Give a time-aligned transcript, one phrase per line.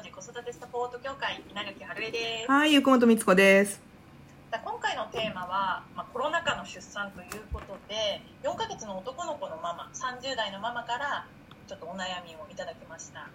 [0.00, 2.50] 幼児子育てサポート協会稲垣春江です。
[2.50, 3.82] はい、ゆくもとみつこです。
[4.50, 11.26] 今回のテーマは、まあ、コロナ禍の出産ということで4ヶ月の男の子のママ30代のママから
[11.68, 13.28] ちょっとお悩みをいただきました。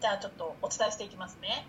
[0.00, 1.68] じゃあちょっとお伝えしていきますね。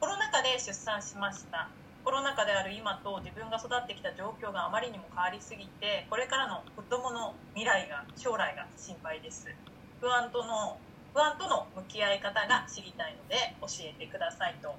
[0.00, 1.70] コロナ禍で出産しました。
[2.04, 9.48] コロナ禍である今と自分が育ってきた状況があまりにも変わりすぎてこれからの子供の未来が将来が心配です。
[10.02, 10.76] 不安との
[11.14, 14.74] 不安との向き合い方が知りたいので教えてくださいと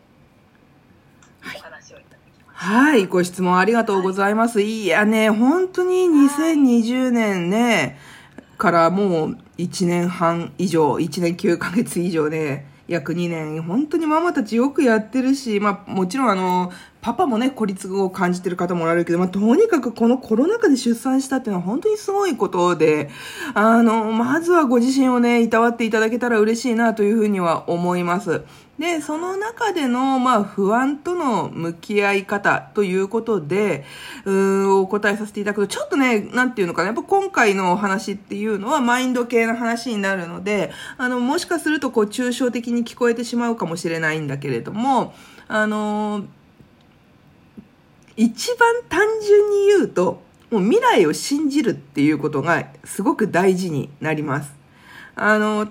[1.55, 2.66] お話をいただきました。
[2.66, 4.62] はい、ご質問ありがとうございます。
[4.62, 4.85] い。
[4.85, 7.98] やね、本当に2020年ね、
[8.57, 16.71] からもう1年半以上、1年9ヶ月以上ね、約2年、本当にママたちよくやってるし、まあもちろんあの、
[17.02, 23.09] パパもね、孤立を感じてる方もおられるけど、まあとにかくこのコロナ禍で出産したっていうのは本当にすごいことで、
[23.53, 28.43] あの、まずはご自身をね、いたわっていただけたら嬉しいなというふうには思います。
[28.79, 33.85] で、その中での、まあ、不安との向き合い方ということで、
[34.26, 45.13] うん、お答えさせていただくと、ちょっとね、なんていうのかな、やっぱ今回のお話っていうのはマインド系の話になるので、あの、もしかすると、こう、抽象的に聞こえてしまうかもしれないんだけれども、
[45.48, 46.26] あの、
[48.18, 54.53] 一番単純に言うと、もう未来を信じるっていうことがすごく大事になります。
[55.15, 55.68] あの、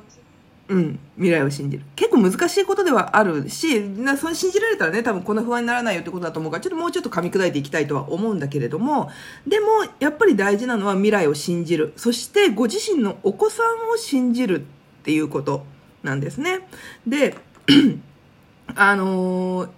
[0.66, 1.84] うん、未来を信じる。
[1.94, 9.10] 結構難しいことではあるし、なそ信じられたらね、多分こんな不安にならないよってことだと思うから、ちょっともうちょっと噛み砕いていきたいとは思うんだけれども、
[9.46, 9.66] でも、
[10.00, 11.92] やっぱり大事なのは未来を信じる。
[11.96, 14.64] そして、ご自身のお子さんを信じるっ
[15.04, 15.66] ていうこと
[16.02, 16.66] なんですね。
[17.06, 17.36] で、
[18.74, 19.68] あのー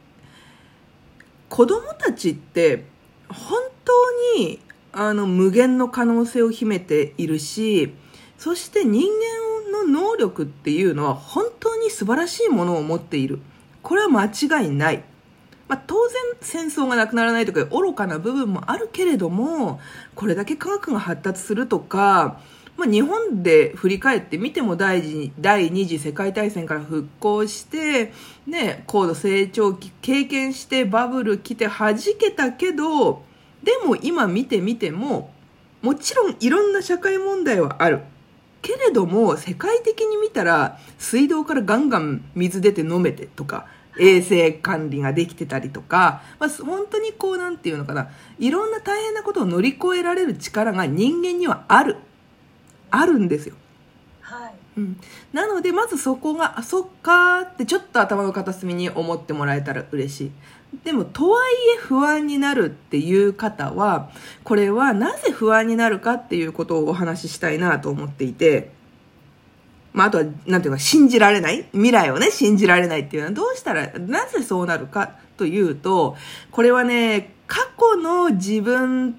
[1.48, 2.84] 子供たちって、
[3.28, 4.60] 本当に、
[4.92, 7.94] あの、無限の可能性を秘めているし、
[8.38, 9.45] そして人間
[9.86, 13.40] 能力っていうのは本当に素晴らしいものを持っている。
[13.82, 15.04] これは間違いない。
[15.68, 19.80] まあ、当然戦争がなくならないとか愚かな部分もあるけれども、
[20.14, 22.40] これだけ科学が発達するとか、
[22.76, 28.12] まあ、日本で振り返ってみても第二第二次世界大戦から復興して、
[28.46, 33.24] ね、高度成長期経験してバブル来て弾けたけど、
[33.62, 35.32] でも今見てみても、
[35.82, 38.00] もちろんいろんな社会問題はある。
[38.66, 43.66] けれども、世界的に見たら、水道からガンガン水出て飲めてとか、
[43.96, 48.08] 衛生管理ができてたりとか、まあ、本当にこう、なんていうのかな、
[48.40, 51.96] いろんな大変なことを乗り越えられる力が人間にはある。
[52.90, 53.54] あるんですよ。
[54.20, 55.00] はいうん、
[55.32, 60.30] なのでまずそこがあそっかーってちょっと頭の片隅に思ってもらえたら嬉しい。
[60.84, 64.10] でもとはいえ不安になるっていう方は
[64.44, 68.74] これはなぜ不安になるかっていうことをお話ししたいなと思っていて
[69.96, 71.66] まあ、あとは、なんていうか、信じられない？
[71.72, 76.16] 未来をね、信じられないっていうのはどうしたら、なぜそうなるかというと、
[76.50, 79.18] これはね、過去の自分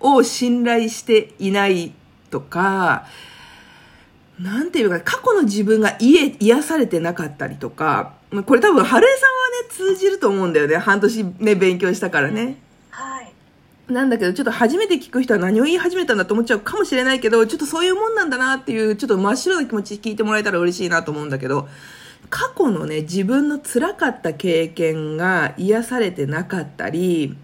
[0.00, 1.94] を信頼していない
[2.30, 3.06] とか、
[4.42, 10.76] なんていうか、過去の自分が癒癒されてなかったりとか、まあこれ多分、春江さんはね、通じると思うんだよね。
[10.78, 12.56] 半年ね、勉強したからね。
[12.90, 13.32] はい
[13.88, 21.68] なんだけど、ちょっと初めて聞く人は何を言い始めたんだと思っちゃうかもしれないけど、ちょっとそういうもんなんだなっていう、ちょっと真っ白な気持ち聞いてもらえたら嬉しいなと思うんだけど、
[22.30, 27.36] 過去のね、自分の辛かった経験が癒されてなかったり、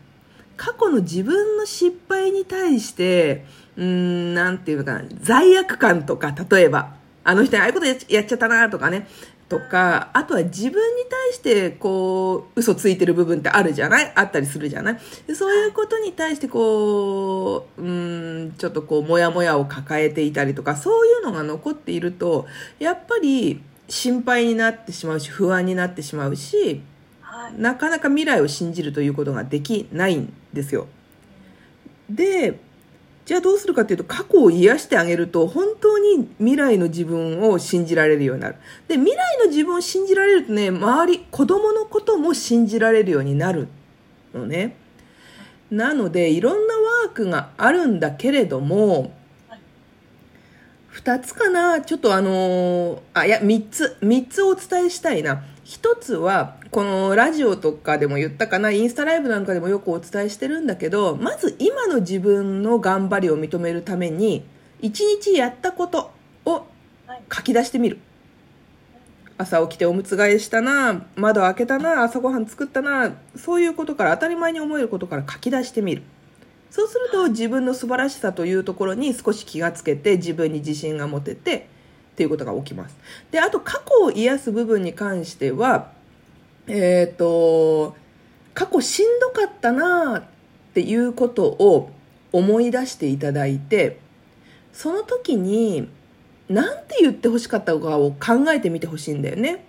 [0.56, 3.44] 過去の自分の失敗に対して、
[3.78, 9.06] うーん、なんていうのかな、罪悪感とか、例えば、あの人にああいうことやっちゃったなとかね、
[9.48, 14.12] とか、あとは自分に対して、こう、嘘ついてる部分ってあるじゃない？
[14.14, 14.98] あったりするじゃない？
[15.26, 22.46] でそういうことに対して、こう、うーん、ちょっとこう、もやもやを抱えていたりとか、そういうのが残っていると、
[22.78, 26.82] やっぱり心配になってしまうし、不安になってしまうし、
[27.22, 27.54] はい。
[27.58, 30.88] なかなか未来を信じるということができないんですよ。
[32.10, 32.58] で、
[33.28, 38.54] じゃあどうするかっていうと、過去を癒してあげると、本当に未来の自分を信じられるようになる。
[38.88, 43.68] で、未来の自分を信じられるとね、周り、子供のことも信じられるようになる
[44.32, 44.76] のね。
[45.70, 49.12] なので、いろんなワークがあるんだけれども、
[50.88, 55.44] 二つかなちょっとあのあ、いや、三つ、三つお伝えしたいな。
[55.68, 64.46] 一つは、このラジオとかでも言ったかな、インスタライブなんかでもよくお伝えしてるんだけど、まず今の自分の頑張りを認めるために、
[64.80, 66.10] 一日やったこと
[66.46, 66.66] を
[67.06, 67.98] はい書き出してみる。
[69.36, 76.02] 朝起きておむつ替えしたな、窓開けたな、朝ごはん作ったな、そういうことから当たり前に思えることから書き出してみる。
[76.70, 81.68] そうすると自分の素晴らしさというところに少し気がつけて自分に自信が持てて
[82.18, 82.96] っていうことが起きます。
[83.30, 85.92] で、あと過去を癒す部分に関しては、
[86.66, 87.94] えっ、と、
[88.54, 90.24] 過去しんどかったなっ
[90.74, 91.92] ていうことを
[92.32, 94.00] 思い出していただいて、
[94.72, 95.88] その時に、
[96.48, 99.64] なんて言ってほしかったかを考えてみてほしいんだよね。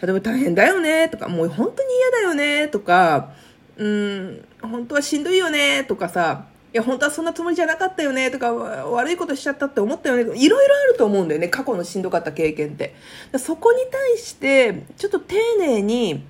[0.00, 3.34] 例えば大変だよねとか、もう本当に嫌だよねとか、
[3.76, 11.48] うん、本当はしんどいよねとかさ、いや、本当はそんなつもりじゃなかったよねとか、悪いことしちゃったって思ったよねいろいろあると思うんだよね。
[11.48, 12.94] 過去のしんどかった経験って。
[13.38, 16.24] そこに対して、ちょっと丁寧に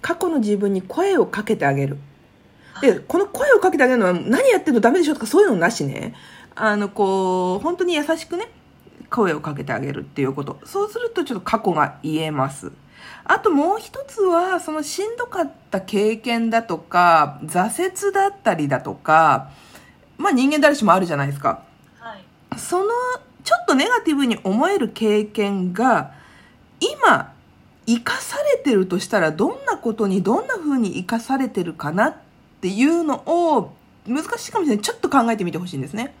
[0.00, 1.98] 過去の自分に声をかけてあげる。
[2.80, 6.14] で、この声をかけてあげるのは何やってんのダメでしょとかそういうのなしね。
[6.56, 8.50] あの、こう、本当に優しくね、
[9.10, 10.58] 声をかけてあげるっていうこと。
[10.64, 12.72] そうするとちょっと過去が言えます。
[13.24, 19.50] あともう一つは、そのしんどかった経験だとか、挫折だったりだとか、
[20.18, 21.62] まあ人間誰しもあるじゃないですか。
[21.98, 22.58] はい。
[22.58, 22.86] その、
[23.42, 26.12] ちょっとネガティブに思える経験が、
[26.80, 27.32] 今、
[27.86, 32.16] 生かされてるとしたら、どんなことにどんな風に生かされてるかなっ
[32.60, 33.74] ていうのを、
[34.06, 34.84] 難しいかもしれない。
[34.84, 36.14] ちょっと考えてみてほしいんですね。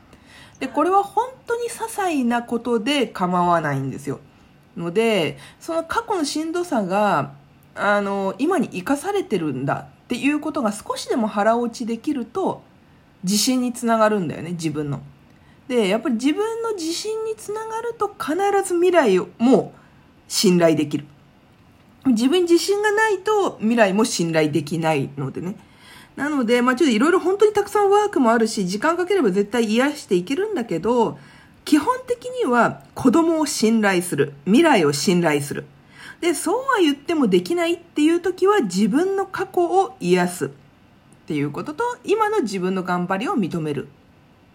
[0.58, 4.20] で、これは本当に些細なことで構わないんですよ。
[4.76, 7.32] ので、その過去のしんどさが、
[7.74, 12.62] あの、今に生かされてるんだっていうことが少しでも腹落ちできると、
[13.24, 15.02] 自信につながるんだよね、自分の。
[15.66, 19.72] で、やっぱり自分の自信につながると必ず未来をも
[20.28, 21.06] 信頼できる。
[22.06, 25.56] 自分に自信がないと未来も信頼できないのでね。
[26.16, 31.18] なので、まあちょっといろいろ本当にたくさんワークもあるし、時間かければ絶対癒していけるんだけど、
[31.64, 34.34] 基本的には子供を信頼する。
[34.44, 35.64] 未来を信頼する。
[36.20, 40.50] で、そうは言ってもできないっていう時は自分の過去を癒す。
[41.24, 43.88] っていうことと、今の自分の頑張りを認める。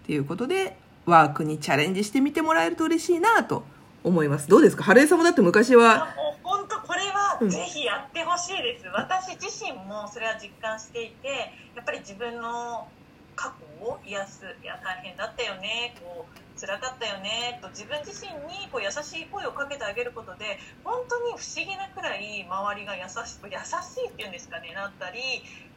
[0.04, 3.64] っていうことで、ワークにチャレンジしてみてもらえると嬉しいなと
[4.04, 4.48] 思います。
[4.48, 4.84] どうですか？
[4.84, 6.14] 春江さんもだって昔は。
[6.44, 12.88] 本当これはぜひやってほしいです、うん、私自身もそれは実感していて、やっぱり自分の
[13.36, 14.46] 過去を癒す。
[14.64, 15.96] いや、大変だったよね。
[16.02, 25.22] こう辛かったよねと自分自身にこう優しい声をかけてあげることで本当に不思議なくらい周りが優し優しいっていうんですかねなったり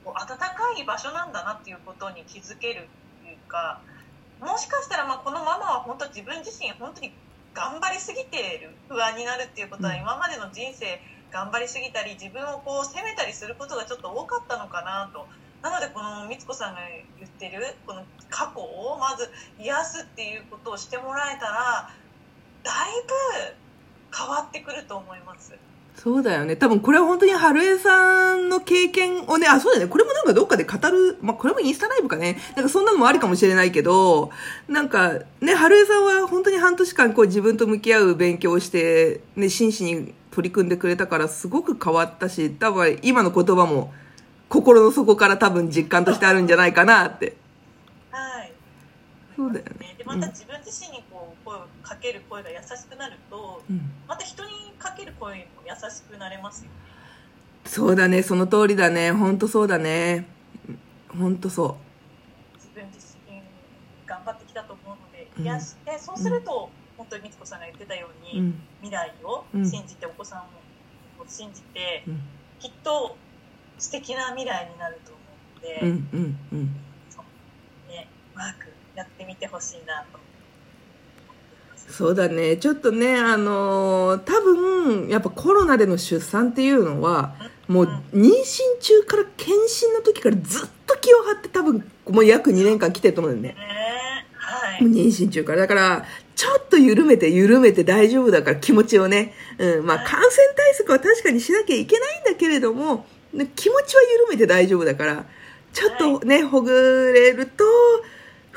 [0.04, 0.46] こう温か
[0.78, 2.88] い場所なんだなっていうことに気づける
[3.20, 3.82] っていうか
[4.40, 7.12] もしかしたらまあこのママは本当自分自身本当に
[7.54, 11.00] 頑張りすぎている不安になるっていうことは今までの人生
[11.30, 15.28] 頑張りすぎたり自分をこう責めたりすることがちょっと多かったのかなと
[15.62, 16.80] なのでこのみつこさんが
[17.18, 21.88] 言ってるこの過去をまず癒すっていうことをしてもらえたら
[22.64, 25.58] だいぶ変わってくると思います。
[25.96, 26.56] そうだよね。
[26.56, 29.86] 多分これは本当に春江さんの経験をね、あ、そうだね。
[29.86, 32.38] これもなんかどっかで語る、まあ、これもインスタライブかね。
[32.56, 34.30] なんかそんなのもあるかもしれないけど、
[34.66, 43.92] なんかね、春江さんは本当に半年間こう自分と向き合う勉強をして、ね、真摯に取り組んでくれたからすごく変わったし、多分今の言葉も
[44.48, 47.36] 心の底から多分実感としてあるんじゃないかなって。
[49.32, 49.36] はい。
[49.36, 49.94] そうだよね。
[49.98, 56.76] で、また自分自身にこう、声をかける声が優しくなると、うん、また人にかける声も優しくなれますよね。
[57.64, 59.12] そうだね、その通りだね。
[59.12, 60.26] ほんとそうだね。
[61.16, 61.74] ほんとそう。
[62.56, 63.40] 自分自身
[64.06, 70.44] 頑張ってきたと思うので、癒して、そうすると、本当にみつこさんが言ってたように、未来を信じて、お子さんを
[71.26, 72.04] 信じて、
[72.58, 73.16] きっと
[73.78, 76.64] 素敵な未来になると思うので、うんうんうん
[77.88, 80.18] ね、ワークやってみてほしいなと。
[81.92, 82.56] そうだね。
[82.56, 87.34] ちょっとね、あのー、多分、やっぱコロナでの出産っていうのは、
[87.68, 87.84] もう
[88.14, 93.60] 妊娠中から検診の時からずっと気を張って多分、もう約2年間来てると思うんだよね。
[94.34, 94.80] はい。
[94.84, 95.58] 妊娠中から。
[95.58, 99.34] だから、ちょっと緩めて緩めて大丈夫だから気持ちをね。
[99.58, 99.86] うん。
[99.86, 103.06] まあ、感染対策は確かにしなきゃいけないんだけれども、
[103.54, 105.26] 気持ちは緩めて大丈夫だから、
[105.72, 107.64] ちょっとね、ほぐれると、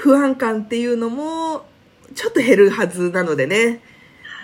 [0.06, 1.66] 不安感っていうのも、
[2.14, 3.82] ちょっと減るはずなのでね。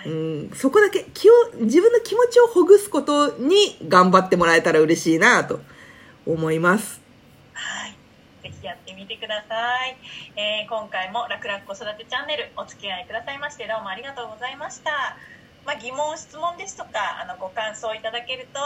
[0.04, 5.60] うん、そこだけ気を、自分の気持ちをほぐすことに頑張ってもらえたら嬉しいなと
[6.26, 7.00] 思います。
[7.52, 7.92] はい。
[8.42, 9.96] ぜひやってみてください。
[10.34, 15.16] えー、今回も楽々子育てチャンネルお付き合いくださいましてどうもありがとうございました。
[15.64, 18.58] まあ、疑問、質問ですとか、あの、ご感想いただけると、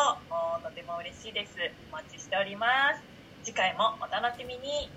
[0.66, 1.52] とても嬉しいです。
[1.92, 3.02] お待ちしております。
[3.44, 4.88] 次回もお楽しみに。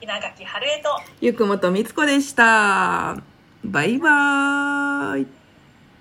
[0.00, 0.88] 稲垣春江と、
[1.20, 3.16] ゆくもとみつこでした。
[3.64, 5.37] バイバーイ。